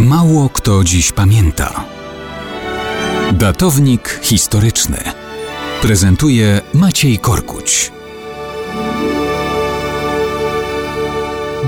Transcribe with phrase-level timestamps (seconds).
[0.00, 1.84] Mało kto dziś pamięta.
[3.32, 4.96] Datownik historyczny
[5.82, 7.92] prezentuje Maciej Korkuć.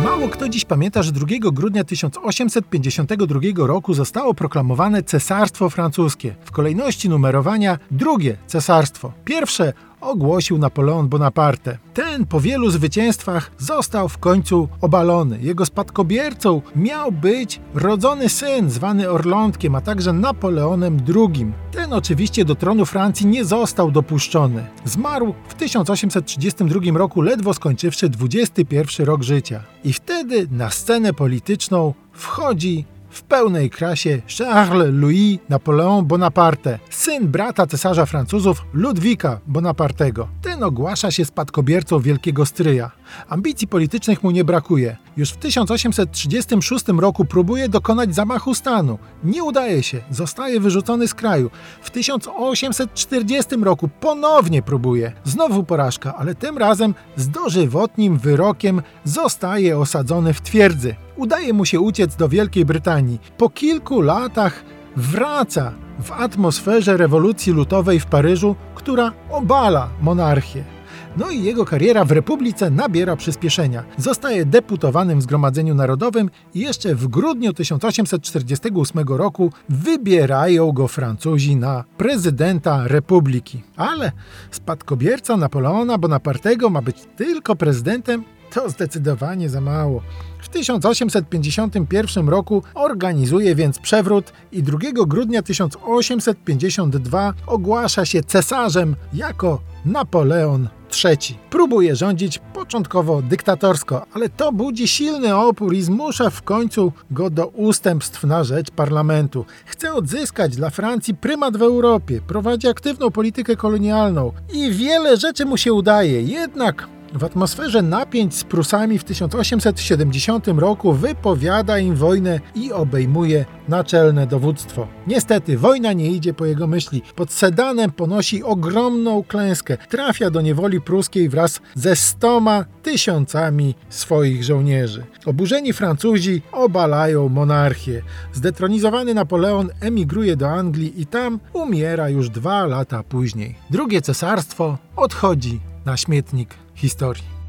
[0.04, 6.34] Mało kto dziś pamięta, że 2 grudnia 1852 roku zostało proklamowane Cesarstwo Francuskie.
[6.44, 9.12] W kolejności numerowania drugie cesarstwo.
[9.24, 9.72] Pierwsze
[10.06, 11.78] ogłosił Napoleon Bonaparte.
[11.94, 15.38] Ten po wielu zwycięstwach został w końcu obalony.
[15.42, 21.52] Jego spadkobiercą miał być rodzony syn zwany Orlątkiem, a także Napoleonem II.
[21.72, 24.66] Ten oczywiście do tronu Francji nie został dopuszczony.
[24.84, 29.62] Zmarł w 1832 roku, ledwo skończywszy 21 rok życia.
[29.84, 32.84] I wtedy na scenę polityczną wchodzi
[33.16, 40.28] w pełnej krasie Charles Louis Napoleon Bonaparte, syn brata cesarza Francuzów Ludwika Bonapartego.
[40.42, 42.90] Ten ogłasza się spadkobiercą wielkiego stryja.
[43.28, 44.96] Ambicji politycznych mu nie brakuje.
[45.16, 48.98] Już w 1836 roku próbuje dokonać zamachu stanu.
[49.24, 51.50] Nie udaje się, zostaje wyrzucony z kraju.
[51.82, 55.12] W 1840 roku ponownie próbuje.
[55.24, 60.94] Znowu porażka, ale tym razem z dożywotnim wyrokiem zostaje osadzony w twierdzy.
[61.16, 63.18] Udaje mu się uciec do Wielkiej Brytanii.
[63.38, 64.64] Po kilku latach
[64.96, 70.75] wraca w atmosferze rewolucji lutowej w Paryżu, która obala monarchię.
[71.16, 73.84] No i jego kariera w Republice nabiera przyspieszenia.
[73.98, 81.84] Zostaje deputowanym w Zgromadzeniu Narodowym i jeszcze w grudniu 1848 roku wybierają go Francuzi na
[81.96, 83.62] prezydenta Republiki.
[83.76, 84.12] Ale
[84.50, 88.24] spadkobierca Napoleona Bonapartego ma być tylko prezydentem?
[88.52, 90.02] To zdecydowanie za mało.
[90.42, 100.68] W 1851 roku organizuje więc przewrót i 2 grudnia 1852 ogłasza się cesarzem jako Napoleon
[101.04, 101.38] III.
[101.50, 107.46] Próbuje rządzić początkowo dyktatorsko, ale to budzi silny opór i zmusza w końcu go do
[107.46, 109.44] ustępstw na rzecz parlamentu.
[109.66, 115.56] Chce odzyskać dla Francji prymat w Europie, prowadzi aktywną politykę kolonialną i wiele rzeczy mu
[115.56, 116.22] się udaje.
[116.22, 124.26] Jednak w atmosferze napięć z Prusami w 1870 roku wypowiada im wojnę i obejmuje naczelne
[124.26, 124.88] dowództwo.
[125.06, 127.02] Niestety, wojna nie idzie po jego myśli.
[127.14, 129.76] Pod Sedanem ponosi ogromną klęskę.
[129.76, 135.04] Trafia do niewoli pruskiej wraz ze stoma tysiącami swoich żołnierzy.
[135.26, 138.02] Oburzeni Francuzi obalają monarchię.
[138.32, 143.54] Zdetronizowany Napoleon emigruje do Anglii i tam umiera już dwa lata później.
[143.70, 147.45] Drugie cesarstwo odchodzi na śmietnik historii.